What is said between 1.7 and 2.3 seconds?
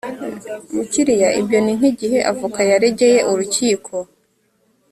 nk igihe